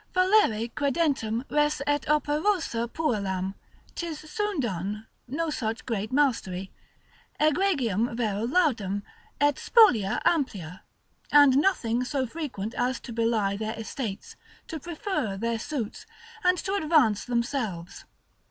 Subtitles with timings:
[0.15, 3.53] Fallere credentem res est operosa puellam,
[3.93, 6.71] 'tis soon done, no such great mastery,
[7.39, 9.03] Egregiam vero laudem,
[9.39, 14.35] et spolia ampla,—and nothing so frequent as to belie their estates,
[14.67, 16.07] to prefer their suits,
[16.43, 18.05] and to advance themselves.